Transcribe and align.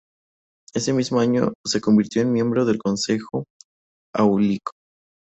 Ese 0.73 0.93
mismo 0.93 1.19
año, 1.19 1.53
se 1.63 1.79
convirtió 1.79 2.23
en 2.23 2.33
miembro 2.33 2.65
del 2.65 2.79
Consejo 2.79 3.45
Áulico. 4.15 4.71